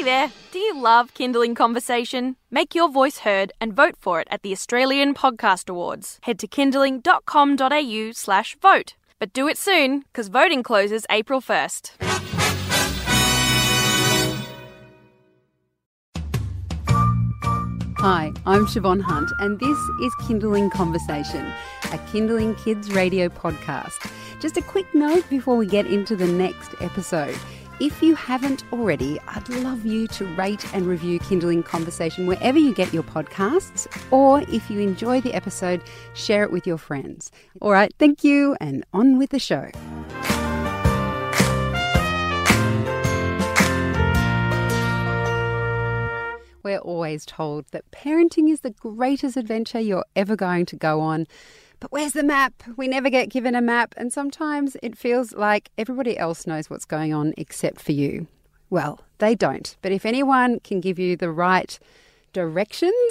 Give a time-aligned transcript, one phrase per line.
[0.00, 2.36] Hey there, do you love Kinderling Conversation?
[2.50, 6.18] Make your voice heard and vote for it at the Australian Podcast Awards.
[6.22, 8.94] Head to kinderling.com.au slash vote.
[9.18, 11.90] But do it soon, because voting closes April 1st.
[17.98, 21.44] Hi, I'm Shevonne Hunt, and this is Kinderling Conversation,
[21.92, 24.10] a Kinderling Kids radio podcast.
[24.40, 27.38] Just a quick note before we get into the next episode.
[27.80, 32.74] If you haven't already, I'd love you to rate and review Kinderling Conversation wherever you
[32.74, 37.32] get your podcasts, or if you enjoy the episode, share it with your friends.
[37.62, 39.70] All right, thank you, and on with the show.
[46.62, 51.26] We're always told that parenting is the greatest adventure you're ever going to go on.
[51.80, 52.62] But where's the map?
[52.76, 56.84] We never get given a map, and sometimes it feels like everybody else knows what's
[56.84, 58.26] going on except for you.
[58.68, 59.74] Well, they don't.
[59.80, 61.78] But if anyone can give you the right
[62.34, 62.92] directions,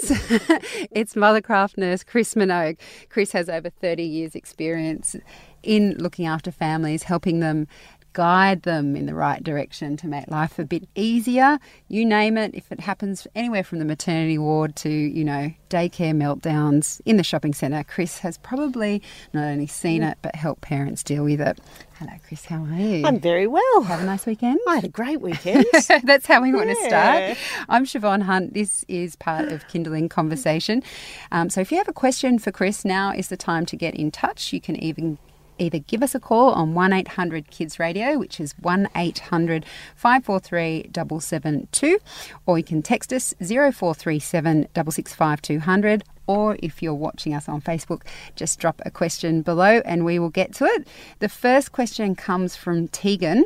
[0.90, 2.78] it's Mothercraft nurse Chris Minogue.
[3.08, 5.16] Chris has over 30 years' experience
[5.62, 7.66] in looking after families, helping them
[8.12, 11.58] guide them in the right direction to make life a bit easier.
[11.88, 16.14] You name it, if it happens anywhere from the maternity ward to, you know, daycare
[16.14, 21.02] meltdowns in the shopping centre, Chris has probably not only seen it but helped parents
[21.02, 21.58] deal with it.
[22.00, 23.04] Hello, Chris, how are you?
[23.04, 23.82] I'm very well.
[23.82, 24.58] Have a nice weekend.
[24.66, 25.66] I had a great weekend.
[26.02, 27.36] That's how we want to start.
[27.68, 28.54] I'm Shevonne Hunt.
[28.54, 30.82] This is part of Kinderling Conversation.
[31.30, 33.94] Um, so if you have a question for Chris, now is the time to get
[33.94, 34.50] in touch.
[34.50, 35.18] You can even
[35.60, 41.98] either give us a call on 1800 Kids Radio, which is 1800 543 772,
[42.46, 46.04] or you can text us 0437 665 200.
[46.26, 48.02] Or if you're watching us on Facebook,
[48.36, 50.86] just drop a question below and we will get to it.
[51.18, 53.44] The first question comes from Tegan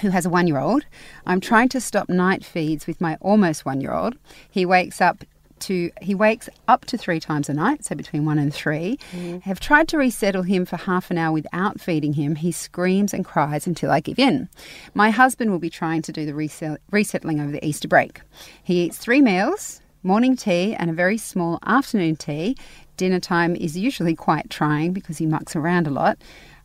[0.00, 0.84] who has a one year old.
[1.26, 4.16] I'm trying to stop night feeds with my almost one year old.
[4.48, 5.24] He wakes up
[5.60, 8.98] to he wakes up to three times a night, so between one and three.
[9.12, 9.42] Mm.
[9.42, 12.36] Have tried to resettle him for half an hour without feeding him.
[12.36, 14.48] He screams and cries until I give in.
[14.94, 18.20] My husband will be trying to do the reset, resettling over the Easter break.
[18.62, 22.56] He eats three meals, morning tea and a very small afternoon tea.
[22.96, 26.18] Dinner time is usually quite trying because he mucks around a lot.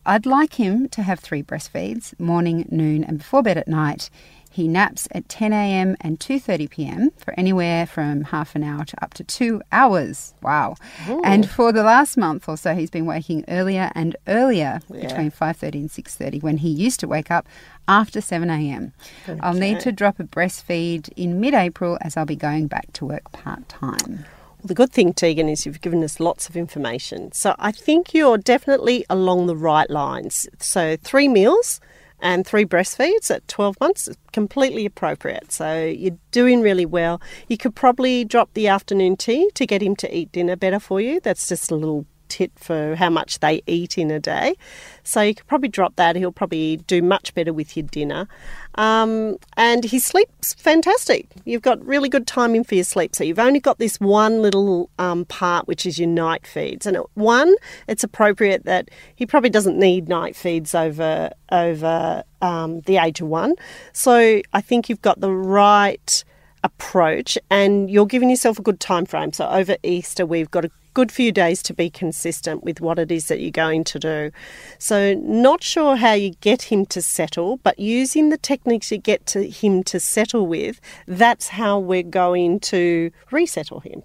[0.04, 4.08] I'd like him to have three breastfeeds, morning, noon, and before bed at night.
[4.56, 5.96] He naps at 10 a.m.
[6.00, 7.10] and 2:30 p.m.
[7.18, 10.32] for anywhere from half an hour to up to 2 hours.
[10.40, 10.76] Wow.
[11.24, 15.74] And for the last month or so he's been waking earlier and earlier between 5:30
[15.74, 17.46] and 6:30 when he used to wake up
[17.86, 18.94] after 7 a.m.
[19.40, 23.30] I'll need to drop a breastfeed in mid-April as I'll be going back to work
[23.32, 24.24] part-time.
[24.64, 27.30] the good thing, Tegan, is you've given us lots of information.
[27.32, 30.48] So I think you're definitely along the right lines.
[30.58, 31.78] So three meals
[32.20, 35.52] and three breastfeeds at 12 months is completely appropriate.
[35.52, 37.20] So you're doing really well.
[37.48, 41.00] You could probably drop the afternoon tea to get him to eat dinner better for
[41.00, 41.20] you.
[41.20, 42.06] That's just a little
[42.36, 44.54] tit for how much they eat in a day.
[45.02, 46.16] So you could probably drop that.
[46.16, 48.28] He'll probably do much better with your dinner.
[48.74, 51.28] Um, and he sleeps fantastic.
[51.46, 53.16] You've got really good timing for your sleep.
[53.16, 56.84] So you've only got this one little um, part, which is your night feeds.
[56.86, 57.54] And one,
[57.88, 63.28] it's appropriate that he probably doesn't need night feeds over over um, the age of
[63.28, 63.54] one.
[63.94, 66.24] So I think you've got the right
[66.62, 69.32] approach and you're giving yourself a good time frame.
[69.32, 73.12] So over Easter we've got a good few days to be consistent with what it
[73.12, 74.30] is that you're going to do.
[74.78, 79.26] So not sure how you get him to settle, but using the techniques you get
[79.26, 84.04] to him to settle with, that's how we're going to resettle him.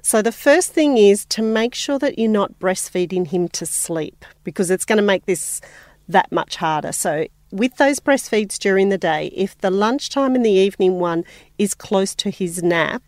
[0.00, 4.24] So the first thing is to make sure that you're not breastfeeding him to sleep
[4.42, 5.60] because it's going to make this
[6.08, 6.92] that much harder.
[6.92, 11.22] So with those breastfeeds during the day, if the lunchtime and the evening one
[11.58, 13.02] is close to his nap,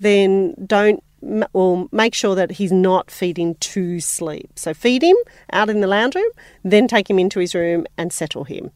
[0.00, 1.04] then don't
[1.52, 4.50] or make sure that he's not feeding to sleep.
[4.56, 5.16] So feed him
[5.52, 6.30] out in the lounge room,
[6.64, 8.70] then take him into his room and settle him.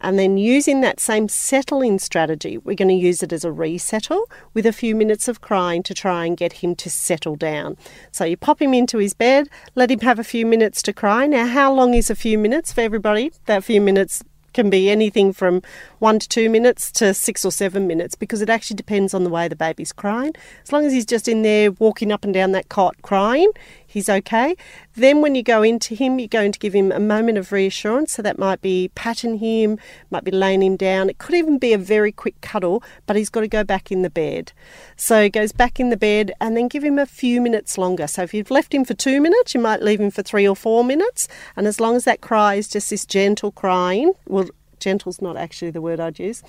[0.00, 4.30] And then using that same settling strategy, we're going to use it as a resettle
[4.54, 7.76] with a few minutes of crying to try and get him to settle down.
[8.12, 11.26] So you pop him into his bed, let him have a few minutes to cry.
[11.26, 13.32] Now, how long is a few minutes for everybody?
[13.46, 14.22] That few minutes
[14.52, 15.62] can be anything from
[15.98, 19.30] one to two minutes to six or seven minutes because it actually depends on the
[19.30, 20.32] way the baby's crying.
[20.62, 23.50] As long as he's just in there walking up and down that cot crying,
[23.86, 24.54] he's okay.
[24.94, 28.12] Then when you go into him, you're going to give him a moment of reassurance.
[28.12, 29.78] So that might be patting him,
[30.10, 31.08] might be laying him down.
[31.08, 34.02] It could even be a very quick cuddle, but he's got to go back in
[34.02, 34.52] the bed.
[34.96, 38.06] So he goes back in the bed and then give him a few minutes longer.
[38.06, 40.56] So if you've left him for two minutes, you might leave him for three or
[40.56, 41.28] four minutes.
[41.56, 44.48] And as long as that cry is just this gentle crying, well,
[44.80, 46.42] gentle's not actually the word I'd use.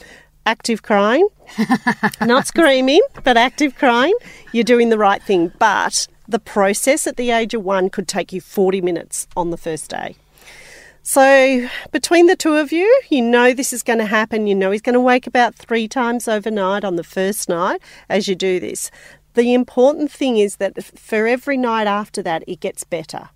[0.45, 1.27] active crying,
[2.21, 4.13] not screaming, but active crying,
[4.51, 5.51] you're doing the right thing.
[5.59, 9.57] But the process at the age of one could take you 40 minutes on the
[9.57, 10.15] first day.
[11.01, 14.47] So, between the two of you, you know this is going to happen.
[14.47, 18.27] You know he's going to wake about three times overnight on the first night as
[18.27, 18.91] you do this.
[19.33, 23.29] The important thing is that for every night after that, it gets better.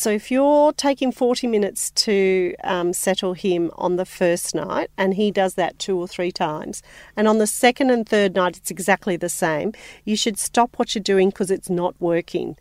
[0.00, 5.12] So if you're taking 40 minutes to um, settle him on the first night, and
[5.12, 6.82] he does that two or three times,
[7.18, 9.74] and on the second and third night it's exactly the same,
[10.06, 12.56] you should stop what you're doing because it's not working.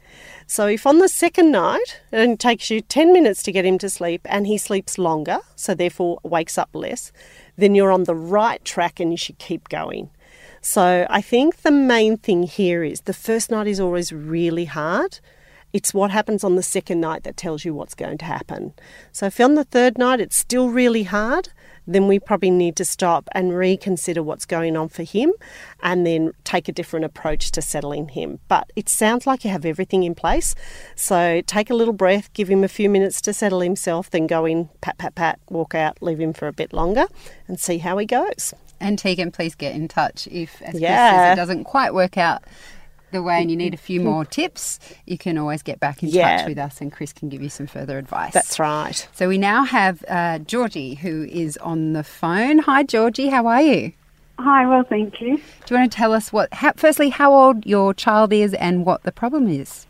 [0.48, 3.90] So if on the second night it takes you 10 minutes to get him to
[3.90, 7.14] sleep and he sleeps longer, so therefore wakes up less,
[7.56, 10.10] then you're on the right track and you should keep going.
[10.60, 15.22] So I think the main thing here is the first night is always really hard.
[15.72, 18.74] It's what happens on the second night that tells you what's going to happen.
[19.12, 21.50] So if on the third night it's still really hard,
[21.86, 25.32] then we probably need to stop and reconsider what's going on for him
[25.82, 28.40] and then take a different approach to settling him.
[28.48, 30.54] But it sounds like you have everything in place.
[30.96, 34.46] So take a little breath, give him a few minutes to settle himself, then go
[34.46, 37.06] in, pat, pat, pat, walk out, leave him for a bit longer
[37.48, 38.54] and see how he goes.
[38.80, 41.24] And Tegan, please get in touch if, as Chris Yeah.
[41.30, 42.44] says, it doesn't quite work out
[43.12, 44.80] the way and you need a few more tips.
[45.06, 46.38] You can always get back in Yeah.
[46.38, 48.34] touch with us, and Chris can give you some further advice.
[48.34, 49.08] That's right.
[49.14, 52.60] So we now have uh, Georgie who is on the phone.
[52.60, 53.28] Hi, Georgie.
[53.30, 53.94] How are you?
[54.40, 55.36] Hi, well, thank you.
[55.38, 55.42] Do
[55.74, 59.04] you want to tell us what, how, firstly, how old your child is and what
[59.04, 59.86] the problem is?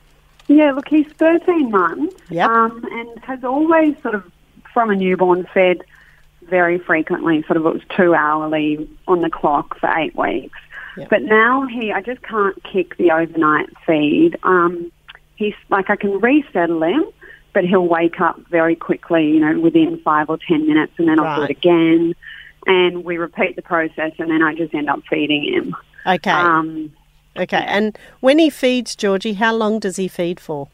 [0.48, 2.50] Yeah, look, he's 13 months Yep.
[2.50, 4.24] um, and has always sort of,
[4.74, 5.83] from a newborn, fed
[6.44, 10.57] very frequently, sort of it was two hourly on the clock for eight weeks.
[11.09, 14.38] But now he, I just can't kick the overnight feed.
[14.44, 14.91] Um,
[15.36, 17.06] he's like, I can resettle him,
[17.53, 21.19] but he'll wake up very quickly, you know, within five or ten minutes, and then
[21.19, 22.13] I'll do it again.
[22.65, 25.75] And we repeat the process, and then I just end up feeding him.
[26.06, 26.31] Okay.
[26.31, 26.94] Um,
[27.38, 27.63] okay.
[27.65, 30.69] And when he feeds Georgie, how long does he feed for?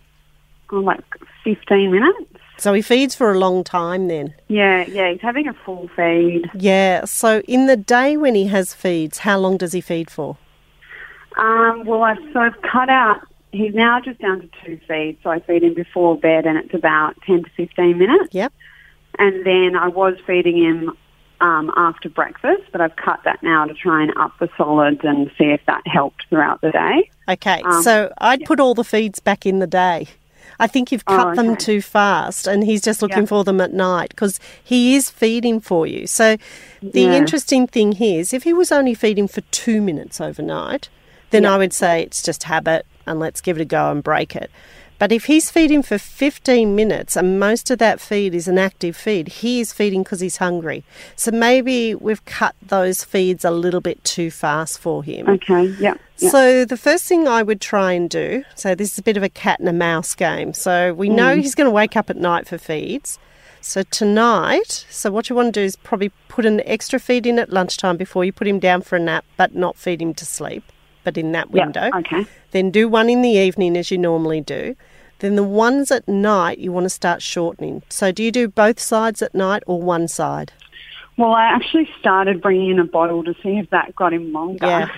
[0.72, 1.04] oh, like
[1.44, 2.32] 15 minutes.
[2.58, 4.34] So he feeds for a long time then.
[4.48, 6.50] Yeah, yeah, he's having a full feed.
[6.54, 7.06] Yeah.
[7.06, 10.38] So in the day when he has feeds, how long does he feed for?
[11.38, 13.22] Um, well, I've sort of cut out.
[13.52, 16.74] He's now just down to two feeds, so I feed him before bed, and it's
[16.74, 18.34] about ten to fifteen minutes.
[18.34, 18.54] Yep.
[19.20, 20.98] And then I was feeding him
[21.42, 25.30] um, after breakfast, but I've cut that now to try and up the solids and
[25.38, 27.10] see if that helped throughout the day.
[27.30, 27.62] Okay.
[27.64, 30.08] Um, so I'd put all the feeds back in the day.
[30.60, 33.26] I think you've cut Oh, them too fast and he's just looking Yeah.
[33.26, 36.08] for them at night because he is feeding for you.
[36.08, 36.38] So
[36.82, 37.14] the Yeah.
[37.16, 40.90] interesting thing here is if he was only feeding for two minutes overnight,
[41.32, 41.54] then Yeah.
[41.54, 44.50] I would say it's just habit and let's give it a go and break it.
[44.98, 48.96] But if he's feeding for 15 minutes and most of that feed is an active
[48.96, 50.84] feed, he is feeding because he's hungry.
[51.16, 55.28] So maybe we've cut those feeds a little bit too fast for him.
[55.28, 56.00] Okay, yep.
[56.18, 59.24] So the first thing I would try and do, so this is a bit of
[59.24, 60.54] a cat and a mouse game.
[60.54, 61.42] So we know mm.
[61.42, 63.20] he's going to wake up at night for feeds.
[63.60, 67.40] So tonight, so what you want to do is probably put an extra feed in
[67.40, 70.26] at lunchtime before you put him down for a nap, but not feed him to
[70.26, 70.64] sleep,
[71.06, 71.90] but in that Yep, window.
[72.00, 72.26] Okay.
[72.52, 74.76] Then do one in the evening as you normally do.
[75.20, 77.84] Then the ones at night you want to start shortening.
[77.88, 80.52] So do you do both sides at night or one side?
[81.18, 84.66] Well, I actually started bringing in a bottle to see if that got him longer.
[84.68, 84.90] Yeah.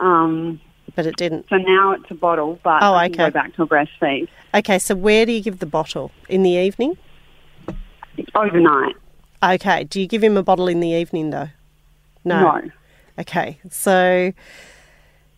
[0.00, 0.60] Um,
[0.94, 1.46] But it didn't.
[1.50, 3.30] so now it's a bottle, but Oh, I can okay.
[3.30, 6.12] go back to a breastfeed Okay, so where do you give the bottle?
[6.28, 6.96] In the evening?
[8.36, 8.94] overnight.
[9.42, 9.84] Okay.
[9.84, 11.48] Do you give him a bottle in the evening though?
[12.24, 12.62] No.
[13.18, 13.58] Okay.
[13.70, 14.32] So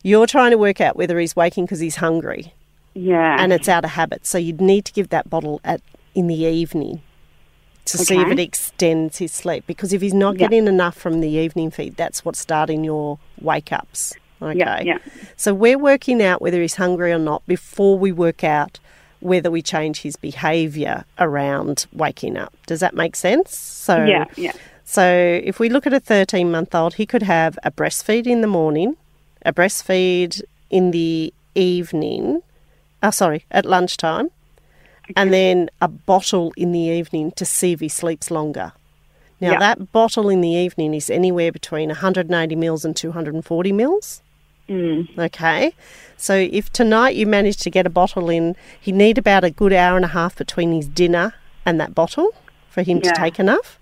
[0.03, 2.53] you're trying to work out whether he's waking because he's hungry
[2.95, 3.37] Yeah.
[3.43, 4.27] and it's out of habit.
[4.27, 5.81] So you'd need to give that bottle at
[6.15, 7.03] in the evening
[7.85, 10.47] to see if it extends his sleep because if he's not Yeah.
[10.49, 14.15] getting enough from the evening feed, that's what's starting your wake ups.
[14.43, 14.59] Okay.
[14.59, 14.99] Yeah, yeah.
[15.37, 18.79] So we're working out whether he's hungry or not before we work out
[19.21, 22.55] whether we change his behaviour around waking up.
[22.67, 23.55] Does that make sense?
[23.55, 24.53] So Yeah, yeah.
[24.83, 25.05] so
[25.45, 28.47] if we look at a 13 month old, he could have a breastfeed in the
[28.47, 28.97] morning,
[29.45, 32.43] a breastfeed in the evening,
[33.03, 34.31] oh, sorry, at lunchtime,
[35.17, 38.73] and then a bottle in the evening to see if he sleeps longer.
[39.41, 39.59] Now, Yeah.
[39.59, 44.23] that bottle in the evening is anywhere between 180 mils and 240 mils.
[44.69, 45.19] Mm.
[45.19, 45.73] Okay.
[46.17, 49.73] So if tonight you manage to get a bottle in, he'd need about a good
[49.73, 51.35] hour and a half between his dinner
[51.67, 52.29] and that bottle
[52.69, 53.11] for him Yeah.
[53.13, 53.80] to take enough.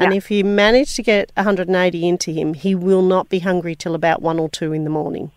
[0.00, 0.16] And Yeah.
[0.16, 4.22] if you manage to get 180 into him, he will not be hungry till about
[4.22, 5.30] one or two in the morning.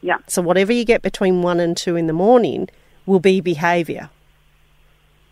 [0.00, 0.18] Yeah.
[0.28, 2.68] So whatever you get between one and two in the morning
[3.04, 4.10] will be behaviour.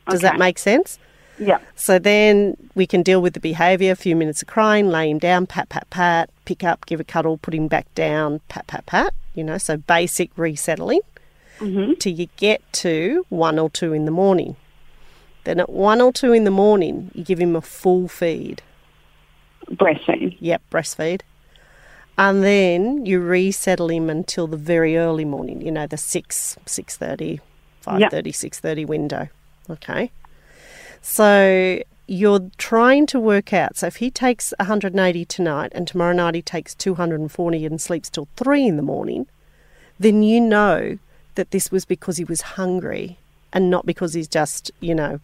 [0.09, 0.99] Does that make sense?
[1.39, 1.59] Yeah.
[1.77, 5.19] So then we can deal with the behaviour, a few minutes of crying, lay him
[5.19, 8.87] down, pat, pat, pat, pick up, give a cuddle, put him back down, pat, pat,
[8.87, 11.01] pat, you know, so basic resettling
[11.59, 11.93] mm-hmm.
[11.95, 14.57] till you get to one or two in the morning.
[15.45, 18.63] Then at one or two in the morning, you give him a full feed.
[19.71, 20.37] Breastfeed.
[20.41, 21.21] Yep, breastfeed.
[22.17, 27.41] And then you resettle him until the very early morning, you know, the 6, 6.30,
[27.85, 29.29] 5.30, 6.30 window.
[29.69, 30.11] Okay.
[31.03, 33.77] So you're trying to work out.
[33.77, 38.29] So if he takes 180 tonight and tomorrow night he takes 240 and sleeps till
[38.37, 39.27] 3 in the morning,
[39.99, 40.99] then you know
[41.35, 43.19] that this was because he was hungry
[43.53, 45.21] and not because he's just, you know,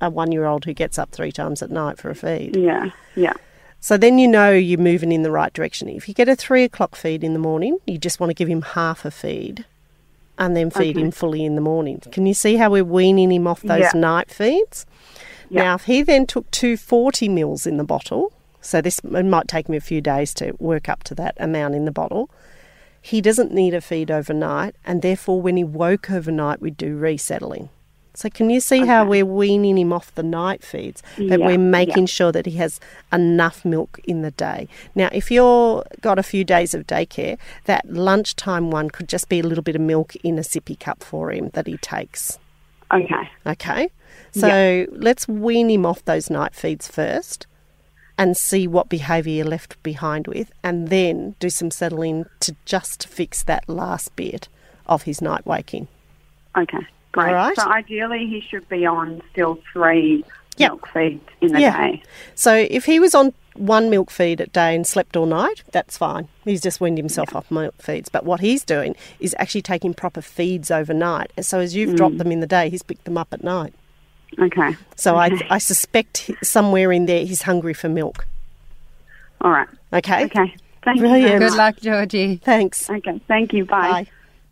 [0.00, 2.56] a one year old who gets up three times at night for a feed.
[2.56, 3.34] Yeah, yeah.
[3.80, 5.88] So then you know you're moving in the right direction.
[5.88, 8.48] If you get a three o'clock feed in the morning, you just want to give
[8.48, 9.64] him half a feed
[10.38, 11.00] and then feed Okay.
[11.06, 12.00] him fully in the morning.
[12.12, 13.90] Can you see how we're weaning him off those Yeah.
[13.94, 14.84] night feeds?
[15.48, 15.62] Yeah.
[15.64, 19.48] Now, if he then took two 40 mils in the bottle, so this it might
[19.48, 22.30] take me a few days to work up to that amount in the bottle,
[23.02, 27.70] he doesn't need a feed overnight, and therefore when he woke overnight, we'd do resettling.
[28.20, 31.56] So can you see how we're weaning him off the night feeds, but Yeah, we're
[31.56, 32.16] making yeah.
[32.16, 32.78] sure that he has
[33.10, 34.68] enough milk in the day.
[34.94, 39.40] Now, if you're got a few days of daycare, that lunchtime one could just be
[39.40, 42.38] a little bit of milk in a sippy cup for him that he takes.
[42.92, 43.30] Okay.
[43.46, 43.88] Okay,
[44.32, 47.46] so let's wean him off those night feeds first,
[48.18, 53.06] and see what behaviour you're left behind with, and then do some settling to just
[53.08, 54.48] fix that last bit
[54.84, 55.88] of his night waking.
[56.54, 56.86] Okay.
[57.12, 57.28] Great.
[57.28, 57.56] All right.
[57.56, 60.24] So ideally, he should be on still three
[60.56, 60.70] Yep.
[60.70, 61.86] milk feeds in the Yeah.
[61.86, 62.02] day.
[62.34, 65.96] So if he was on one milk feed at day and slept all night, that's
[65.96, 66.28] fine.
[66.44, 68.08] He's just weaned himself off milk feeds.
[68.08, 71.32] But what he's doing is actually taking proper feeds overnight.
[71.40, 71.96] So as you've mm.
[71.96, 73.74] dropped them in the day, he's picked them up at night.
[74.38, 74.76] Okay.
[74.96, 75.46] So Okay.
[75.50, 78.26] I, I suspect somewhere in there he's hungry for milk.
[79.40, 79.68] All right.
[79.92, 80.26] Okay?
[80.26, 80.54] Okay.
[80.82, 81.02] Thank you.
[81.02, 81.28] Brilliant.
[81.28, 82.36] very Good luck, Georgie.
[82.36, 82.88] Thanks.
[82.88, 83.20] Okay.
[83.26, 83.64] Thank you.
[83.64, 83.90] Bye.
[83.90, 84.06] Bye.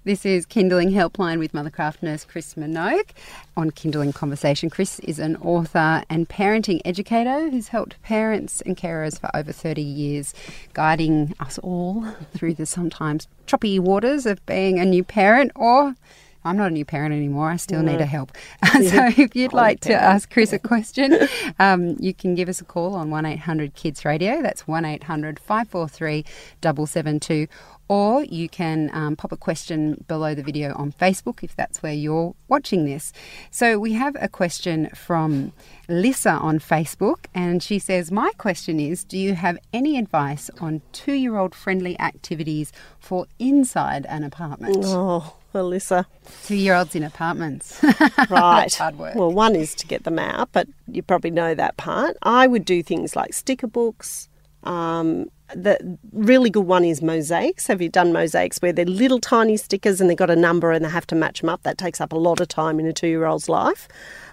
[0.08, 3.10] This is Kinderling Helpline with Mothercraft nurse Chris Minogue.
[3.58, 9.20] On Kinderling Conversation, Chris is an author and parenting educator who's helped parents and carers
[9.20, 10.32] for over 30 years,
[10.72, 15.94] guiding us all through the sometimes choppy waters of being a new parent or
[16.42, 17.50] I'm not a new parent anymore.
[17.50, 18.32] I still need a help.
[18.72, 21.18] so if you'd like to ask Chris a question,
[21.58, 24.40] um, you can give us a call on 1 800 Kids Radio.
[24.40, 26.24] That's 1 800 543
[26.62, 27.48] 772.
[27.88, 31.92] Or you can um, pop a question below the video on Facebook if that's where
[31.92, 33.12] you're watching this.
[33.50, 35.52] So we have a question from
[35.88, 40.82] Lissa on Facebook, and she says, My question is Do you have any advice on
[40.92, 44.84] two year old friendly activities for inside an apartment?
[44.86, 46.04] Oh, Alyssa.
[46.44, 47.82] Two year olds in apartments.
[48.30, 48.72] Right.
[48.74, 49.14] Hard work.
[49.14, 52.16] Well, one is to get them out, but you probably know that part.
[52.22, 54.28] I would do things like sticker books.
[54.64, 57.66] Um, the really good one is mosaics.
[57.68, 60.84] Have you done mosaics where they're little tiny stickers and they've got a number and
[60.84, 61.62] they have to match them up?
[61.62, 63.88] That takes up a lot of time in a two year old's life.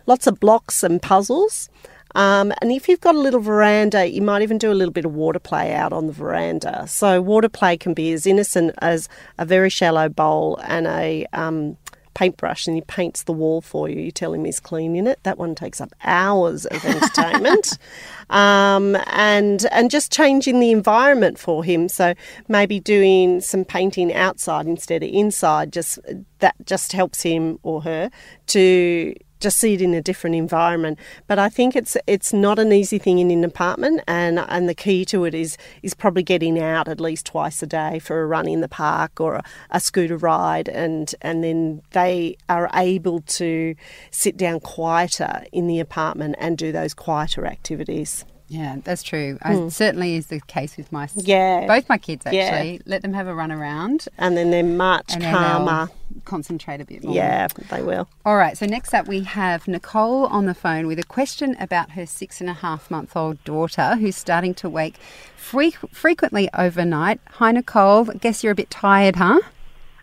[0.06, 1.70] Lots of blocks and puzzles.
[2.16, 5.04] Um, and if you've got a little veranda, you might even do a little bit
[5.04, 6.86] of water play out on the veranda.
[6.88, 11.76] So, water play can be as innocent as a very shallow bowl and a um,
[12.16, 14.02] paintbrush, and he paints the wall for you.
[14.02, 15.20] You tell him he's cleaning it.
[15.24, 17.78] That one takes up hours of entertainment.
[18.32, 21.88] um, and and just changing the environment for him.
[21.88, 22.16] So
[22.48, 25.72] maybe doing some painting outside instead of inside.
[25.72, 26.00] Just
[26.40, 28.10] that just helps him or her
[28.48, 29.14] to
[29.46, 30.98] just see it in a different environment.
[31.28, 34.74] But I think it's it's not an easy thing in an apartment, and and the
[34.74, 38.26] key to it is is probably getting out at least twice a day for a
[38.26, 43.22] run in the park or a, a scooter ride, and and then they are able
[43.40, 43.76] to
[44.10, 48.26] sit down quieter in the apartment and do those quieter activities.
[48.48, 49.40] Yeah, that's true.
[49.42, 49.70] I, hmm.
[49.70, 51.10] certainly is the case with my.
[51.16, 51.66] Yeah.
[51.68, 52.44] both my kids Yeah.
[52.44, 52.82] actually.
[52.86, 55.88] Let them have a run around And then they're much and calmer.
[55.88, 57.16] they'll concentrate a bit more.
[57.16, 58.08] Yeah, they will.
[58.24, 58.56] All right.
[58.58, 62.40] So next up we have Nicole on the phone with a question about her six
[62.40, 64.98] and a half month old daughter who's starting to wake
[65.36, 67.20] fre- frequently overnight.
[67.32, 68.12] Hi Nicole.
[68.12, 69.40] I guess you're a bit tired, huh?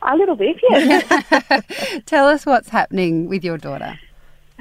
[0.05, 1.61] A little bit, yeah.
[2.07, 4.01] Tell us what's happening with your daughter.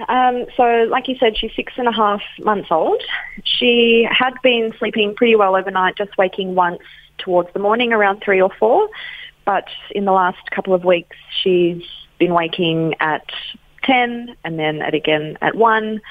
[0.08, 3.02] Um, so, like you said, she's six and a half months old.
[3.44, 6.80] She had been sleeping pretty well overnight, just waking once
[7.18, 8.90] towards the morning around three or four.
[9.46, 11.84] But in the last couple of weeks, she's
[12.20, 13.26] been waking at
[13.84, 16.02] 10 and then at again at 1.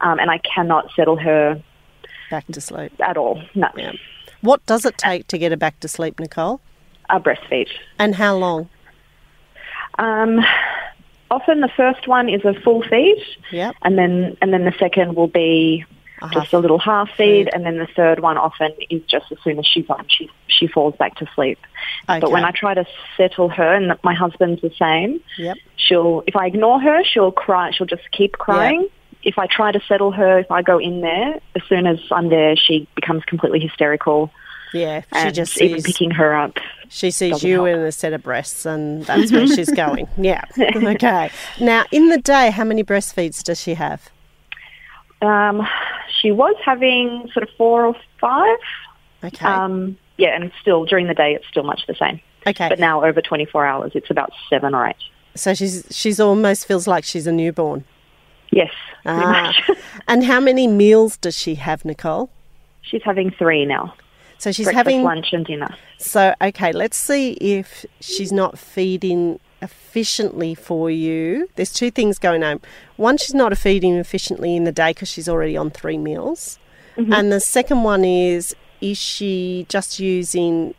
[0.00, 1.62] Um, and I cannot settle her
[2.30, 2.92] Back to sleep.
[3.00, 3.42] at all.
[3.54, 3.68] No.
[3.76, 3.92] Yeah.
[4.40, 6.60] What does it take to get her back to sleep, Nicole?
[7.10, 7.68] A breastfeed.
[7.98, 8.68] And how long?
[9.98, 10.40] Um,
[11.30, 13.74] often the first one is a full feed, Yep.
[13.82, 15.84] and then and then the second will be
[16.32, 19.58] just a little half feed, and then the third one often is just as soon
[19.58, 21.58] as she's on, she she falls back to sleep.
[22.20, 25.56] But when I try to settle her, and my husband's the same, Yep.
[25.76, 27.70] she'll if I ignore her, she'll cry.
[27.72, 28.88] She'll just keep crying.
[29.22, 32.28] If I try to settle her, if I go in there, as soon as I'm
[32.28, 34.30] there, she becomes completely hysterical.
[34.74, 36.58] Yeah, she And just even picking her up.
[36.88, 37.68] she sees you help.
[37.68, 40.08] in a set of breasts, and that's where she's going.
[40.18, 40.42] Yeah.
[40.58, 41.30] Okay.
[41.60, 44.10] Now, in the day, how many breastfeeds does she have?
[45.22, 45.66] Um,
[46.20, 48.58] she was having sort of four or five.
[49.24, 49.44] Okay.
[49.46, 52.20] Um, yeah, and still during the day, it's still much the same.
[52.46, 52.68] okay.
[52.68, 54.96] But now over 24 hours, it's about seven or eight.
[55.34, 57.84] so she's she's almost feels like she's a newborn.
[58.52, 58.70] Yes,
[59.04, 59.52] Ah.
[60.08, 62.30] And how many meals does she have, Nicole?
[62.82, 63.94] She's having three now.
[64.38, 65.74] So she's Breakfast, having lunch, and dinner.
[65.98, 71.48] So, okay, let's see if she's not feeding efficiently for you.
[71.56, 72.60] There's two things going on.
[72.96, 76.58] One, she's not feeding efficiently in the day because she's already on three meals.
[76.96, 77.12] Mm-hmm.
[77.12, 80.74] And the second one is, is she just using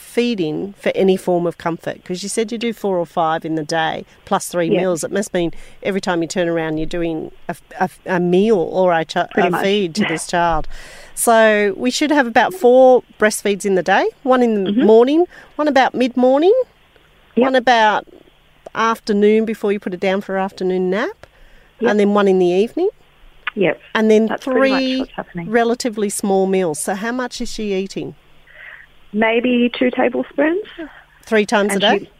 [0.00, 1.94] feeding for any form of comfort?
[1.96, 4.80] Because you said you do four or five in the day plus three Yeah.
[4.80, 5.04] meals.
[5.04, 5.52] It must mean
[5.82, 9.62] every time you turn around, you're doing a, a, a meal or a, ch- a
[9.62, 10.66] feed to this child.
[11.14, 14.08] So we should have about four breastfeeds in the day.
[14.22, 15.26] One in the morning,
[15.56, 17.40] one about mid morning, Mm-hmm.
[17.42, 17.46] Yep.
[17.46, 18.08] one about
[18.74, 21.26] afternoon before you put it down for afternoon nap,
[21.78, 21.90] Yep.
[21.90, 22.88] and then one in the evening,
[23.54, 23.80] Yep.
[23.94, 25.06] and then That's three
[25.46, 26.80] relatively small meals.
[26.80, 28.14] So how much is she eating?
[29.12, 30.64] Maybe two tablespoons.
[31.24, 31.98] Three times and a day.
[32.04, 32.10] she-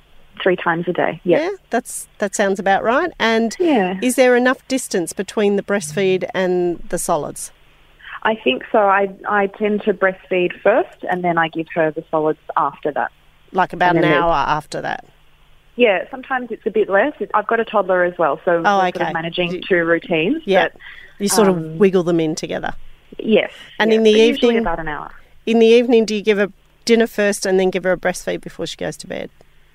[0.42, 1.20] three times a day.
[1.24, 3.12] Yeah, that's that sounds about right.
[3.18, 3.98] And Yeah.
[4.02, 7.52] is there enough distance between the breastfeed and the solids?
[8.22, 8.78] I think so.
[8.78, 13.10] I I tend to breastfeed first, and then I give her the solids after that.
[13.52, 15.04] Like about an hour after that.
[15.76, 17.12] Yeah, sometimes it's a bit less.
[17.34, 20.42] I've got a toddler as well, so we're sort Oh, of managing two routines.
[20.44, 20.64] Yeah.
[20.68, 20.72] But
[21.18, 22.72] You sort of um, wiggle them in together.
[23.18, 23.50] yes.
[23.78, 25.10] And yeah, in the evening- about an hour.
[25.46, 26.48] In the evening, do you give her
[26.84, 29.30] dinner first and then give her a breastfeed before she goes to bed?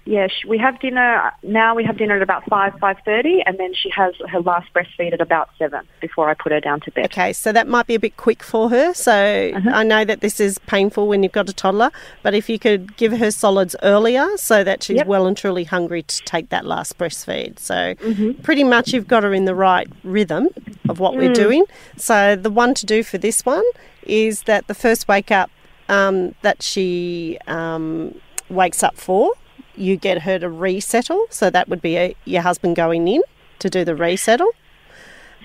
[0.08, 1.74] Yeah, we have dinner now.
[1.74, 5.14] We have dinner at about five five thirty, and then she has her last breastfeed
[5.14, 7.06] at about seven before I put her down to bed.
[7.06, 8.94] Okay, so that might be a bit quick for her.
[8.94, 9.72] So Uh-huh.
[9.74, 11.90] I know that this is painful when you've got a toddler,
[12.22, 15.08] but if you could give her solids earlier so that she's Yep.
[15.08, 17.58] well and truly hungry to take that last breastfeed.
[17.58, 18.44] So Mm-hmm.
[18.44, 20.50] pretty much you've got her in the right rhythm
[20.88, 21.18] of what Mm.
[21.18, 21.64] we're doing.
[21.98, 23.66] So the one to do for this one
[24.06, 25.50] is that the first wake up
[25.90, 28.16] um, that she um,
[28.50, 29.34] wakes up for,
[29.76, 31.26] you get her to resettle.
[31.30, 33.22] So that would be a, your husband going in
[33.60, 34.50] to do the resettle.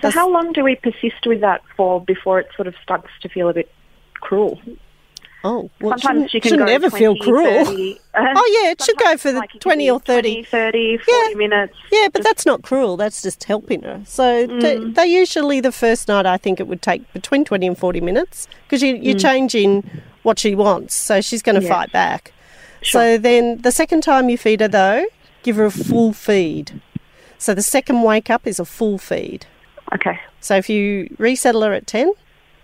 [0.01, 3.29] So how long do we persist with that for before it sort of starts to
[3.29, 3.71] feel a bit
[4.15, 4.59] cruel?
[5.43, 7.65] Oh, well, Sometimes she can shouldn't go ever feel cruel.
[7.65, 10.33] 30, Oh, yeah, it should go for the like, it 20 or 30.
[10.33, 11.73] 20, 30, 40 minutes.
[11.91, 12.95] Yeah, but that's not cruel.
[12.95, 14.01] That's just helping her.
[14.05, 14.93] So they, Mm.
[14.95, 18.47] they usually the first night I think it would take between twenty and forty minutes
[18.67, 19.83] because you, you're changing
[20.23, 21.63] what she wants, so she's going to.
[21.65, 21.69] Yeah.
[21.69, 22.33] fight back.
[22.83, 25.05] So then the second time you feed her though,
[25.43, 26.81] give her a full feed.
[27.37, 29.45] So the second wake up is a full feed.
[29.93, 30.19] Okay.
[30.39, 32.13] So if you resettle her at ten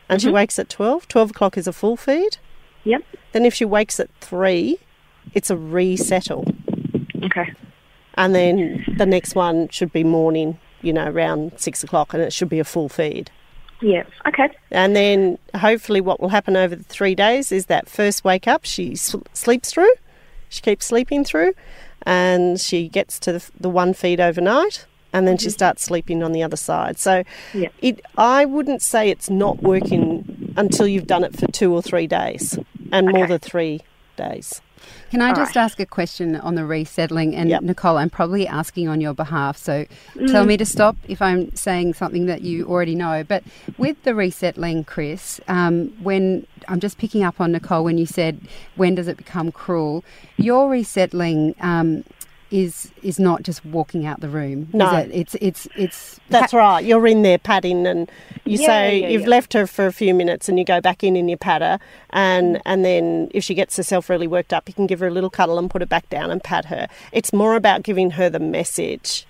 [0.09, 0.35] and she mm-hmm.
[0.35, 2.37] wakes at 12, 12 o'clock is a full feed.
[2.83, 3.03] Yep.
[3.33, 4.79] Then if she wakes at three,
[5.33, 6.45] it's a resettle.
[7.23, 7.53] Okay.
[8.13, 12.33] And then the next one should be morning, you know, around six o'clock, and it
[12.33, 13.29] should be a full feed.
[13.81, 14.03] Yeah.
[14.27, 14.49] Okay.
[14.71, 18.65] And then hopefully, what will happen over the three days is that first wake up,
[18.65, 19.93] she sl- sleeps through,
[20.49, 21.53] she keeps sleeping through,
[22.03, 25.53] and she gets to the, the one feed overnight, and then she mm-hmm.
[25.53, 26.97] starts sleeping on the other side.
[26.97, 27.69] So, Yeah.
[27.81, 32.07] it I wouldn't say it's not working until you've done it for two or three
[32.07, 32.57] days,
[32.91, 33.81] and more than three
[34.15, 34.61] days.
[35.11, 35.63] Can I All just right.
[35.63, 37.35] ask a question on the resettling?
[37.35, 37.61] And Yep.
[37.63, 39.85] Nicole, I'm probably asking on your behalf, so
[40.27, 40.47] tell Mm.
[40.47, 43.23] me to stop if I'm saying something that you already know.
[43.27, 43.43] But
[43.77, 48.39] with the resettling, Chris, um, when I'm just picking up on Nicole when you said
[48.75, 50.03] when does it become cruel?
[50.37, 52.03] Your resettling um,
[52.49, 54.69] is is not just walking out the room.
[54.73, 54.87] No.
[54.97, 55.11] is it?
[55.13, 56.83] it's it's it's That's right.
[56.83, 58.09] You're in there padding, and
[58.45, 59.27] you Yeah, say yeah, you've yeah.
[59.27, 61.79] left her for a few minutes, and you go back in and you pat her,
[62.11, 65.11] and and then if she gets herself really worked up, you can give her a
[65.11, 66.87] little cuddle and put her back down and pat her.
[67.11, 69.25] It's more about giving her the message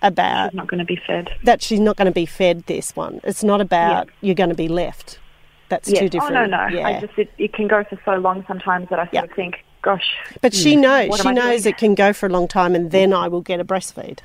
[0.00, 1.30] about She's not going to be fed.
[1.44, 3.20] that she's not going to be fed this one.
[3.22, 5.18] It's not about you're going to be left.
[5.68, 6.00] That's Yeah.
[6.00, 6.34] two Oh different.
[6.34, 6.66] no, no.
[6.68, 6.86] Yeah.
[6.88, 9.22] I just it, it can go for so long sometimes that I sort Yeah.
[9.24, 10.16] of think, gosh.
[10.40, 11.10] but she knows.
[11.10, 11.74] What She knows doing?
[11.74, 14.20] it can go for a long time, and then I will get a breastfeed.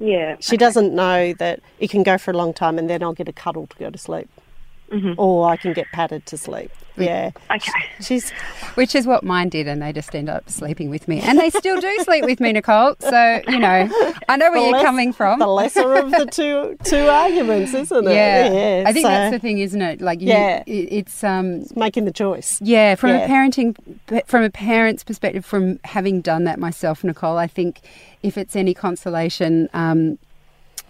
[0.00, 0.36] Yeah.
[0.40, 3.28] She doesn't know that it can go for a long time and then I'll get
[3.28, 4.28] a cuddle to go to sleep.
[4.90, 5.14] Mm-hmm.
[5.18, 6.70] Or I can get patted to sleep.
[7.06, 7.30] Yeah.
[7.50, 7.72] Okay.
[8.00, 8.30] She's
[8.74, 11.50] which is what mine did, and they just end up sleeping with me, and they
[11.50, 12.94] still do sleep with me, Nicole.
[13.00, 13.88] So you know,
[14.28, 15.38] I know where the you're less- coming from.
[15.40, 18.12] The lesser of the two two arguments, isn't it?
[18.14, 20.00] yeah, I think so that's the thing, isn't it?
[20.00, 20.62] Like, you, Yeah.
[20.66, 22.60] it, it's um, making the choice.
[22.62, 23.24] Yeah, from Yeah.
[23.24, 23.76] a parenting,
[24.26, 27.80] from a parent's perspective, from having done that myself, Nicole, I think
[28.22, 30.18] if it's any consolation, um,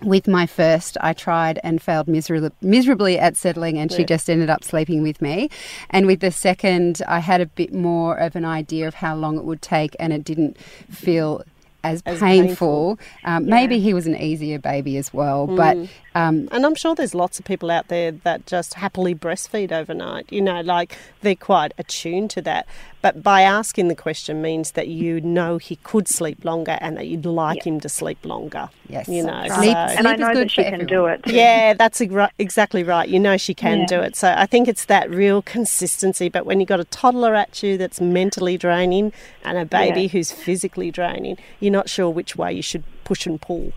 [0.02, 4.06] with my first, I tried and failed miserably, miserably at settling, and she Yeah.
[4.06, 5.50] just ended up sleeping with me.
[5.90, 9.36] And with the second, I had a bit more of an idea of how long
[9.36, 10.56] it would take, and it didn't
[10.90, 11.42] feel
[11.84, 12.96] as, As painful.
[12.96, 12.98] painful.
[13.24, 15.88] Um, Maybe he was an easier baby as well, but Mm.
[16.16, 20.26] um, And I'm sure there's lots of people out there that just happily breastfeed overnight.
[20.30, 22.66] You know, like they're quite attuned to that.
[23.00, 27.06] But by asking the question means that you know he could sleep longer and that
[27.06, 28.70] you'd like him to sleep longer.
[28.88, 31.06] yes, You know, sleep, so- sleep and I is know good that she can do
[31.06, 31.22] it.
[31.22, 31.32] too.
[31.32, 32.00] Yeah, that's
[32.38, 33.08] exactly right.
[33.08, 33.86] You know she can Yeah.
[33.86, 34.16] do it.
[34.16, 36.28] So I think it's that real consistency.
[36.28, 39.12] But when you've got a toddler at you that's mentally draining
[39.44, 40.08] and a baby Yeah.
[40.08, 43.72] who's physically draining, you're not sure which way you should push and pull.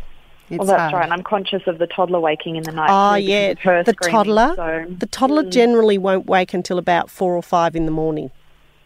[0.49, 0.93] It's Well, that's hard.
[0.95, 1.03] right.
[1.03, 2.89] And I'm conscious of the toddler waking in the night.
[2.89, 3.53] Oh, yeah.
[3.53, 5.51] The toddler, So, the toddler mm.
[5.51, 8.31] generally won't wake until about four or five in the morning.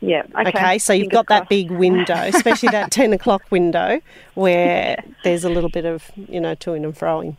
[0.06, 0.24] Yeah.
[0.39, 0.50] Okay.
[0.50, 4.02] Okay, so you've Fingers got that big window, especially that 10 o'clock window
[4.36, 7.38] where there's a little bit of, you know, toing and froing.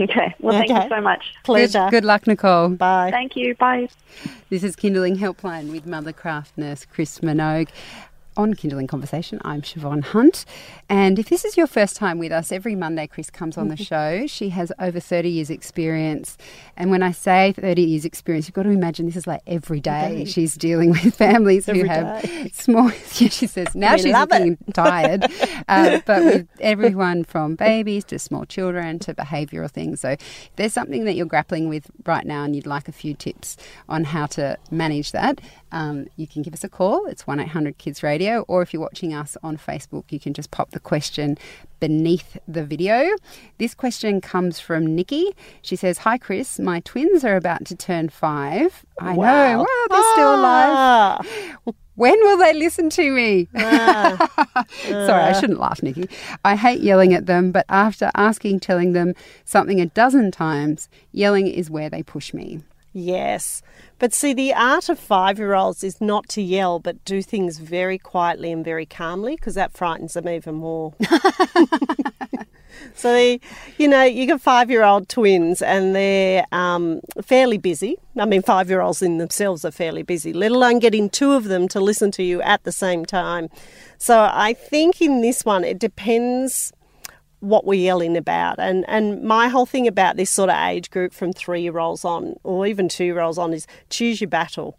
[0.00, 0.32] Okay.
[0.38, 0.84] Well, thank Okay.
[0.84, 1.34] you so much.
[1.44, 1.86] Pleasure.
[1.86, 2.68] Good, good luck, Nicole.
[2.68, 3.10] Bye.
[3.10, 3.54] Thank you.
[3.56, 3.88] Bye.
[4.48, 7.68] This is Kinderling Helpline with Mothercraft nurse Chris Minogue.
[8.38, 10.44] On Kinderling Conversation, I'm Shevonne Hunt.
[10.88, 13.76] And if this is your first time with us, every Monday Chris comes on the
[13.76, 14.28] show.
[14.28, 16.38] She has over 30 years' experience.
[16.76, 19.80] And when I say 30 years' experience, you've got to imagine this is like every
[19.80, 22.48] day she's dealing with families who have day.
[22.54, 22.92] small.
[23.18, 25.26] Yeah, she says now We she's looking tired.
[25.68, 30.00] Uh, but with everyone from babies to small children to behavioural things.
[30.00, 33.12] So if there's something that you're grappling with right now and you'd like a few
[33.12, 33.56] tips
[33.88, 35.40] on how to manage that,
[35.72, 37.06] um, you can give us a call.
[37.06, 38.40] It's 1 800 Kids Radio.
[38.48, 41.36] Or if you're watching us on Facebook, you can just pop the question
[41.80, 43.08] beneath the video.
[43.58, 45.32] This question comes from Nikki.
[45.62, 46.58] She says, Hi, Chris.
[46.58, 48.84] My twins are about to turn five.
[49.00, 49.18] I know.
[49.18, 49.58] Wow.
[49.58, 50.68] Wow, they're still alive.
[50.70, 51.20] Ah,
[51.94, 53.48] When will they listen to me?
[53.56, 54.64] ah.
[54.86, 56.08] Sorry, I shouldn't laugh, Nikki.
[56.44, 61.46] I hate yelling at them, but after asking, telling them something a dozen times, yelling
[61.48, 62.60] is where they push me.
[62.98, 63.62] Yes.
[64.00, 67.58] But see, the art of five year olds is not to yell, but do things
[67.58, 70.94] very quietly and very calmly because that frightens them even more.
[72.94, 73.40] so, they,
[73.76, 77.96] you know, you got five year old twins and they're um, fairly busy.
[78.16, 81.44] I mean, five year olds in themselves are fairly busy, let alone getting two of
[81.44, 83.48] them to listen to you at the same time.
[83.96, 86.72] So, I think in this one, it depends
[87.40, 88.58] what we're yelling about.
[88.58, 92.04] And and my whole thing about this sort of age group from three year olds
[92.04, 94.78] on, or even two year olds on, is choose your battle.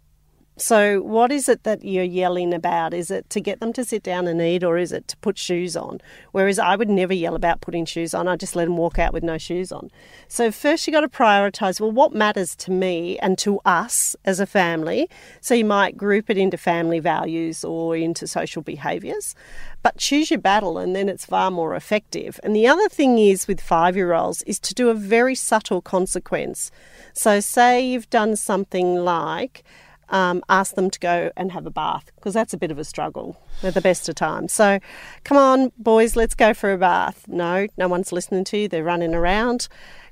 [0.60, 2.92] So, what is it that you're yelling about?
[2.92, 5.38] Is it to get them to sit down and eat, or is it to put
[5.38, 6.02] shoes on?
[6.32, 8.28] Whereas I would never yell about putting shoes on.
[8.28, 9.90] I just let them walk out with no shoes on.
[10.28, 11.80] So, first you've got to prioritize.
[11.80, 15.08] Well, what matters to me and to us as a family?
[15.40, 19.34] So, you might group it into family values or into social behaviours,
[19.82, 22.38] but choose your battle, and then it's far more effective.
[22.44, 26.70] And the other thing is with five-year-olds is to do a very subtle consequence.
[27.14, 29.64] So, say you've done something like
[30.10, 32.84] um, ask them to go and have a bath because that's a bit of a
[32.84, 34.52] struggle at the best of times.
[34.52, 34.78] So,
[35.24, 37.26] come on, boys, let's go for a bath.
[37.28, 39.68] No, no one's listening to you, they're running around.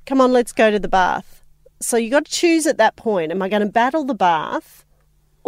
[0.06, 1.42] Come on, let's go to the bath.
[1.80, 4.84] So, you've got to choose at that point am I going to battle the bath?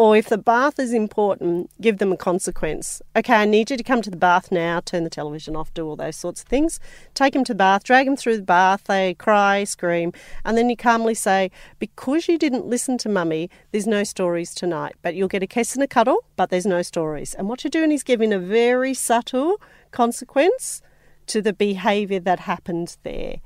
[0.00, 3.02] Or if the bath is important, give them a consequence.
[3.14, 5.86] Okay, I need you to come to the bath now, turn the television off, do
[5.86, 6.80] all those sorts of things.
[7.12, 10.70] Take them to the bath, drag them through the bath, they cry, scream, and then
[10.70, 15.28] you calmly say, Because you didn't listen to mummy, there's no stories tonight, but you'll
[15.28, 17.34] get a kiss and a cuddle, but there's no stories.
[17.34, 19.60] And what you're doing is giving a very subtle
[19.90, 20.80] consequence
[21.26, 23.36] to the behaviour that happened there.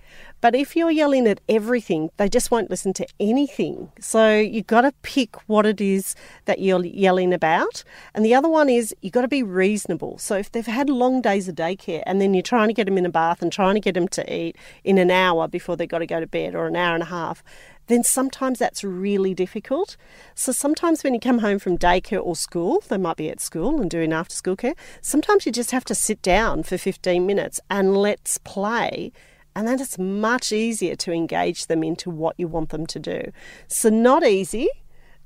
[0.44, 3.90] But if you're yelling at everything, they just won't listen to anything.
[3.98, 7.82] So you've got to pick what it is that you're yelling about.
[8.14, 10.18] And the other one is you've got to be reasonable.
[10.18, 12.98] So if they've had long days of daycare and then you're trying to get them
[12.98, 14.54] in a bath and trying to get them to eat
[14.84, 17.06] in an hour before they've got to go to bed or an hour and a
[17.06, 17.42] half,
[17.86, 19.96] then sometimes that's really difficult.
[20.34, 23.80] So sometimes when you come home from daycare or school, they might be at school
[23.80, 27.60] and doing after school care, sometimes you just have to sit down for 15 minutes
[27.70, 29.10] and let's play.
[29.56, 33.32] And then it's much easier to engage them into what you want them to do.
[33.68, 34.68] So, not easy,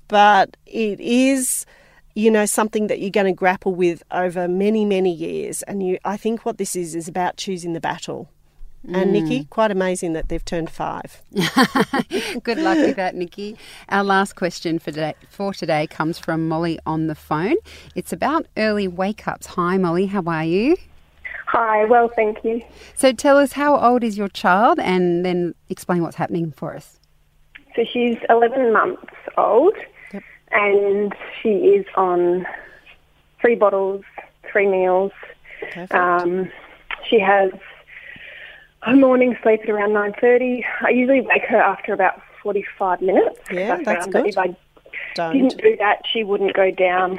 [0.09, 1.67] but it is
[2.15, 5.99] you know something that you're going to grapple with over many many years and you
[6.05, 8.29] i think what this is is about choosing the battle
[8.85, 9.51] And Nikki, mm.
[9.51, 11.23] quite amazing that they've turned five.
[12.43, 13.59] Good luck with that, Nikki.
[13.89, 17.57] Our last question for today, for today comes from Molly on the phone.
[17.95, 19.47] It's about early wake ups.
[19.47, 20.07] Hi, Molly.
[20.07, 20.77] How are you?
[21.49, 22.61] Hi, well, thank you.
[22.95, 27.01] So tell us how old is your child, and then explain what's happening for us.
[27.75, 29.07] So she's 11 months
[29.39, 29.75] old,
[30.51, 32.47] and she is on
[33.41, 34.05] three bottles,
[34.53, 35.13] three meals.
[35.91, 36.51] Um,
[37.09, 37.51] she has
[38.83, 40.65] her morning sleep at around 9.30.
[40.83, 43.41] I usually wake her after about 45 minutes.
[43.51, 44.27] Yeah, that's that good.
[44.27, 44.55] If I
[45.15, 45.33] Don't.
[45.33, 47.19] didn't do that, she wouldn't go down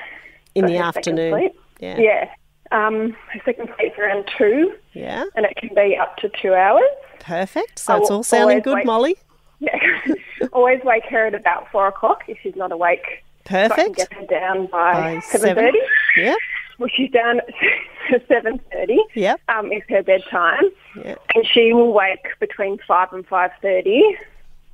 [0.53, 1.49] In the afternoon.
[1.79, 1.99] Yeah.
[1.99, 2.29] Yeah.
[2.71, 5.23] Um, her second sleep's around 2, Yeah.
[5.35, 6.83] and it can be up to two hours.
[7.19, 7.79] Perfect.
[7.79, 9.17] So it's all sounding good, wait- Molly.
[9.59, 9.77] Yeah.
[10.53, 13.23] Always wake her at about 4 o'clock if she's not awake.
[13.49, 13.95] So I can Perfect.
[13.97, 15.79] get her down by, By seven thirty.
[16.17, 16.37] Yep.
[16.77, 18.99] Well, she's down at seven thirty.
[19.13, 19.41] Yep.
[19.49, 20.63] Um, is her bedtime,
[21.03, 21.19] Yep.
[21.35, 24.01] and she will wake between five and five thirty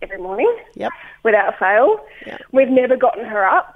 [0.04, 0.92] every morning Yep.
[1.24, 2.00] without fail.
[2.28, 2.42] Yep.
[2.52, 3.76] We've never gotten her up,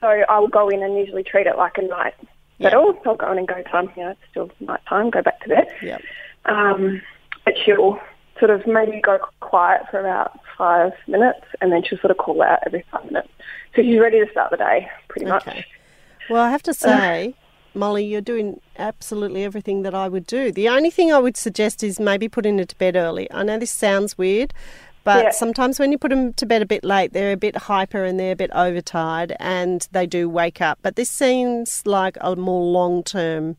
[0.00, 2.14] so I will go in and usually treat it like a night
[2.58, 2.72] Yep.
[2.72, 3.90] I'll go in and go time.
[3.96, 5.10] You know, it's still night time.
[5.10, 5.68] Go back to bed.
[5.82, 6.02] Yep.
[6.46, 7.02] Um,
[7.44, 8.00] but she'll
[8.38, 12.42] sort of maybe go quiet for about five minutes, and then she'll sort of call
[12.42, 13.28] out every five minutes.
[13.74, 15.46] So she's ready to start the day, pretty much.
[15.46, 15.64] Okay.
[16.30, 17.34] Well, I have to say,
[17.74, 20.50] Molly, you're doing absolutely everything that I would do.
[20.50, 23.30] The only thing I would suggest is maybe putting it to bed early.
[23.30, 24.52] I know this sounds weird,
[25.06, 25.30] but Yeah.
[25.30, 28.18] sometimes when you put them to bed a bit late, they're a bit hyper and
[28.18, 30.80] they're a bit overtired and they do wake up.
[30.82, 33.56] But this seems like a more long term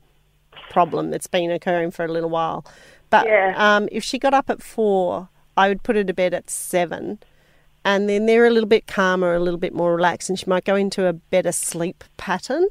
[0.69, 2.65] problem that's been occurring for a little while.
[3.09, 3.53] But Yeah.
[3.55, 7.19] um, if she got up at four, I would put her to bed at seven
[7.85, 10.65] and then they're a little bit calmer, a little bit more relaxed, and she might
[10.65, 12.67] go into a better sleep pattern.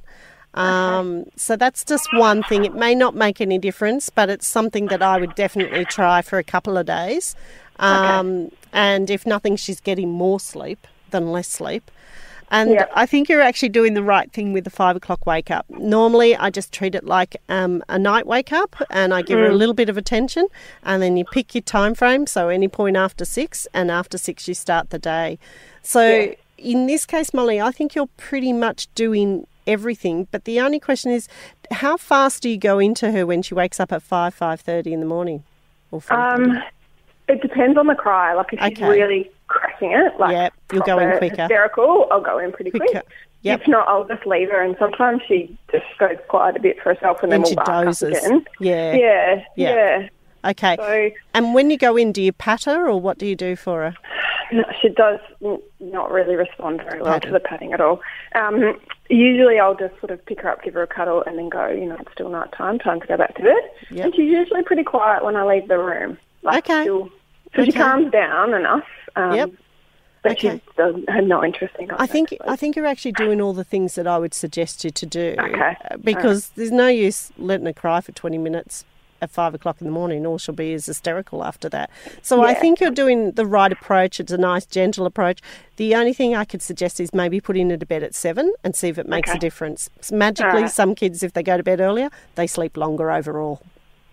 [0.56, 2.64] Um, So that's just one thing.
[2.64, 6.38] It may not make any difference, but it's something that I would definitely try for
[6.38, 7.34] a couple of days.
[7.78, 11.90] Um, And if nothing, she's getting more sleep than less sleep.
[12.50, 12.86] And Yeah.
[12.94, 15.66] I think you're actually doing the right thing with the five o'clock wake up.
[15.68, 19.46] Normally, I just treat it like um, a night wake up, and I give her
[19.46, 19.58] a Mm.
[19.58, 20.46] little bit of attention,
[20.84, 22.26] and then you pick your time frame.
[22.26, 25.38] So any point after six, and after six, you start the day.
[25.82, 26.34] So Yeah.
[26.56, 30.28] in this case, Molly, I think you're pretty much doing everything.
[30.30, 31.28] But the only question is,
[31.70, 34.92] how fast do you go into her when she wakes up at five five thirty
[34.92, 35.44] in the morning?
[35.90, 36.34] Or 4:30?
[36.56, 36.62] Um,
[37.28, 38.34] it depends on the cry.
[38.34, 38.88] Like if she's Okay.
[38.88, 41.42] really cracking it, like Yep, you'll go in quicker.
[41.42, 42.86] hysterical, I'll go in pretty Quicker.
[42.86, 43.06] quick.
[43.42, 43.60] Yep.
[43.62, 46.94] If not, I'll just leave her, and sometimes she just goes quiet a bit for
[46.94, 48.18] herself, and then Then we'll she up dozes.
[48.24, 48.44] again.
[48.58, 48.94] Yeah.
[48.94, 49.74] Yeah, Yeah.
[49.74, 50.08] yeah.
[50.50, 50.76] Okay.
[50.78, 53.54] So and when you go in, do you pat her or what do you do
[53.56, 53.94] for her?
[54.52, 55.18] No, she does
[55.80, 58.00] not really respond very well to the patting at all.
[58.34, 58.78] Um,
[59.08, 61.68] usually, I'll just sort of pick her up, give her a cuddle, and then go.
[61.68, 63.54] You know, it's still night time, time to go back to bed.
[63.90, 64.04] Yep.
[64.04, 66.18] And she's usually pretty quiet when I leave the room.
[66.42, 66.84] Like Okay.
[66.84, 67.10] she'll-
[67.54, 67.80] so she Okay.
[67.80, 68.84] calms down enough.
[69.16, 69.50] Um, Yep.
[70.22, 70.56] But Okay.
[70.56, 73.62] she does have no interest in I think I think you're actually doing all the
[73.62, 75.36] things that I would suggest you to do.
[75.38, 75.76] Okay.
[75.90, 78.84] uh, Because there's no use letting her cry for 20 minutes
[79.20, 80.24] at five o'clock in the morning.
[80.26, 81.90] or she'll be as hysterical after that.
[82.22, 84.20] So I think you're doing the right approach.
[84.20, 85.40] It's a nice, gentle approach.
[85.76, 88.74] The only thing I could suggest is maybe putting her to bed at seven and
[88.74, 89.88] see if it makes a difference.
[90.10, 90.70] Magically, Alright.
[90.70, 93.60] some kids, if they go to bed earlier, they sleep longer overall.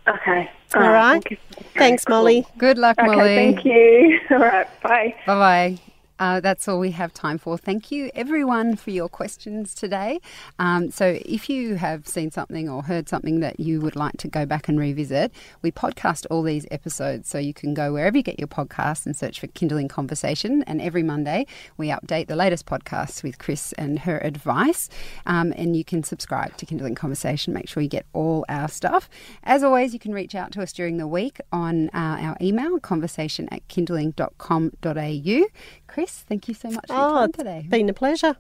[0.08, 0.52] Okay.
[0.76, 1.14] All right.
[1.24, 1.38] thank you.
[1.78, 2.18] Thanks, Cool.
[2.18, 2.46] Molly.
[2.58, 3.36] Good luck, Okay, Molly.
[3.36, 4.20] thank you.
[4.32, 5.16] All right, bye.
[5.26, 5.36] Bye
[5.78, 5.93] bye.
[6.24, 7.58] Uh, that's all we have time for.
[7.58, 10.22] Thank you, everyone, for your questions today.
[10.58, 14.30] Um, so, if you have seen something or heard something that you would like to
[14.30, 17.28] go back and revisit, we podcast all these episodes.
[17.28, 20.64] So, you can go wherever you get your podcasts and search for Kinderling Conversation.
[20.64, 24.88] And every Monday, we update the latest podcasts with Chris and her advice.
[25.26, 27.54] Um, and you can subscribe to Kinderling Conversation.
[27.54, 29.10] Make sure you get all our stuff.
[29.44, 32.80] As always, you can reach out to us during the week on uh, our email,
[32.80, 35.48] conversation at kinderling.com.au.
[35.94, 37.66] Chris, thank you so much for your Oh, time it's today.
[37.70, 38.36] been a pleasure.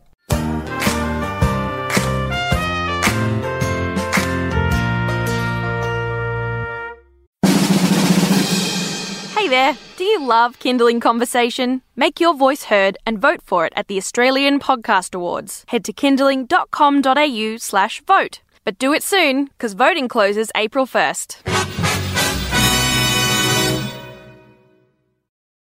[9.36, 11.82] Hey there, do you love Kinderling Conversation?
[11.98, 15.66] Make your voice heard and vote for it at the Australian Podcast Awards.
[15.68, 18.40] Head to kinderling.com.au slash vote.
[18.64, 21.83] But do it soon, because voting closes April 1st.